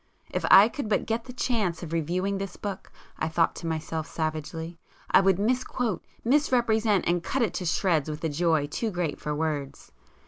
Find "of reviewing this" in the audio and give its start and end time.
1.83-2.57